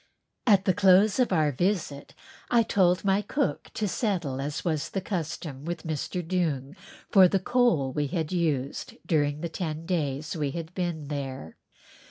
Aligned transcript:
At 0.47 0.65
the 0.65 0.73
close 0.73 1.19
of 1.19 1.31
our 1.31 1.51
visit 1.51 2.15
I 2.49 2.63
told 2.63 3.05
my 3.05 3.21
cook 3.21 3.69
to 3.75 3.87
settle 3.87 4.41
as 4.41 4.65
was 4.65 4.89
the 4.89 4.99
custom 4.99 5.63
with 5.63 5.83
Mr. 5.83 6.27
Doong 6.27 6.75
for 7.11 7.27
the 7.27 7.37
coal 7.39 7.91
we 7.93 8.07
had 8.07 8.31
used 8.31 8.95
during 9.05 9.41
the 9.41 9.47
ten 9.49 9.85
days 9.85 10.35
we 10.35 10.49
had 10.57 10.73
been 10.73 11.07
there. 11.09 11.55